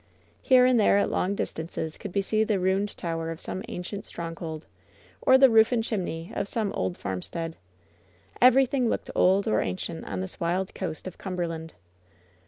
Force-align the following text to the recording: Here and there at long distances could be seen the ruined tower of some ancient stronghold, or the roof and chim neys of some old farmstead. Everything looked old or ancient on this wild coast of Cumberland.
Here 0.41 0.65
and 0.65 0.79
there 0.79 0.97
at 0.97 1.11
long 1.11 1.35
distances 1.35 1.95
could 1.95 2.11
be 2.11 2.23
seen 2.23 2.47
the 2.47 2.59
ruined 2.59 2.97
tower 2.97 3.29
of 3.29 3.39
some 3.39 3.61
ancient 3.67 4.03
stronghold, 4.07 4.65
or 5.21 5.37
the 5.37 5.47
roof 5.47 5.71
and 5.71 5.83
chim 5.83 6.03
neys 6.03 6.31
of 6.35 6.47
some 6.47 6.73
old 6.73 6.97
farmstead. 6.97 7.55
Everything 8.41 8.89
looked 8.89 9.11
old 9.13 9.47
or 9.47 9.61
ancient 9.61 10.03
on 10.05 10.19
this 10.21 10.39
wild 10.39 10.73
coast 10.73 11.05
of 11.05 11.19
Cumberland. 11.19 11.75